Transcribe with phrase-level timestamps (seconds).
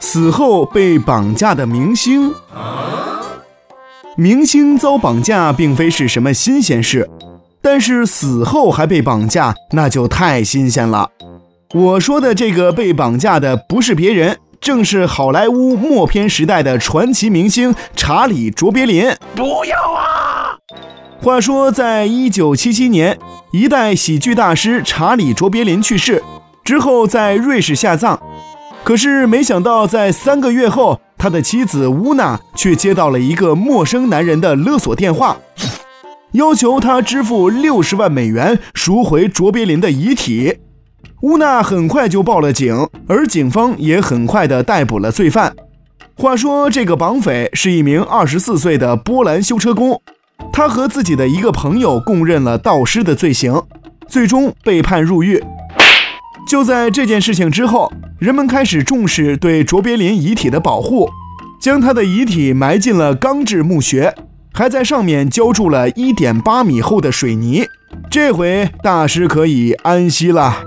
[0.00, 2.32] 死后被绑架的明星，
[4.16, 7.10] 明星遭绑架并非是什么新鲜事，
[7.60, 11.10] 但是死后还被绑架，那就太新鲜了。
[11.74, 19.12] 我说的这个被绑架的不是别人，正是好莱坞默片时代的传奇明星查理·卓别林。
[19.34, 20.56] 不要啊！
[21.24, 23.18] 话说，在一九七七年，
[23.50, 26.22] 一代喜剧大师查理·卓别林去世
[26.62, 28.20] 之后，在瑞士下葬。
[28.82, 35.38] 可是没想到，在三个月后，他的妻子乌娜却接到了一个陌生男人的勒索电话，
[36.32, 40.58] 要求他支付六十万美元赎回卓别林的遗体。
[41.22, 45.56] 乌娜很快就报了警，而警方也很快的逮捕了罪犯。
[46.18, 50.02] 话说，这个绑匪是一名二十四岁的波兰修车工，
[50.52, 53.62] 他和自己的一个朋友供认了盗尸的罪行，
[54.08, 55.42] 最终被判入狱。
[56.46, 61.08] 就在这件事情之后，人们开始重视对卓别林遗体的保护，
[61.60, 64.14] 将他的遗体埋进了钢制墓穴，
[64.52, 67.66] 还在上面浇筑了一点八米厚的水泥。
[68.10, 70.62] 这回大师可以安息了。